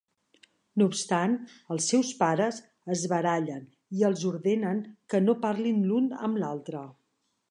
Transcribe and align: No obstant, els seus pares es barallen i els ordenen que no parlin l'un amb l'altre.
No 0.81 0.85
obstant, 0.91 1.35
els 1.75 1.89
seus 1.91 2.09
pares 2.21 2.57
es 2.95 3.03
barallen 3.11 3.67
i 3.99 4.03
els 4.11 4.25
ordenen 4.31 4.81
que 5.15 5.23
no 5.29 5.39
parlin 5.47 5.87
l'un 5.91 6.11
amb 6.29 6.41
l'altre. 6.45 6.85